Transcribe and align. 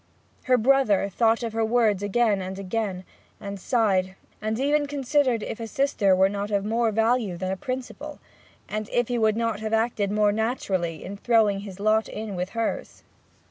Her 0.45 0.57
brother 0.57 1.09
thought 1.09 1.43
of 1.43 1.53
her 1.53 1.63
words 1.63 2.01
again 2.01 2.41
and 2.41 2.57
again, 2.57 3.03
and 3.39 3.59
sighed, 3.59 4.15
and 4.41 4.59
even 4.59 4.87
considered 4.87 5.43
if 5.43 5.59
a 5.59 5.67
sister 5.67 6.15
were 6.15 6.27
not 6.27 6.49
of 6.49 6.65
more 6.65 6.91
value 6.91 7.37
than 7.37 7.51
a 7.51 7.55
principle, 7.55 8.17
and 8.67 8.89
if 8.89 9.09
he 9.09 9.19
would 9.19 9.37
not 9.37 9.59
have 9.59 9.73
acted 9.73 10.09
more 10.11 10.31
naturally 10.31 11.03
in 11.05 11.17
throwing 11.17 11.57
in 11.57 11.61
his 11.65 11.79
lot 11.79 12.09
with 12.11 12.49
hers. 12.57 13.03